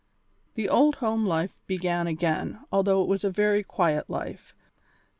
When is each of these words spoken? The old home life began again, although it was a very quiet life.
The 0.55 0.67
old 0.67 0.95
home 0.95 1.27
life 1.27 1.61
began 1.67 2.07
again, 2.07 2.61
although 2.71 3.03
it 3.03 3.07
was 3.07 3.23
a 3.23 3.29
very 3.29 3.61
quiet 3.61 4.09
life. 4.09 4.55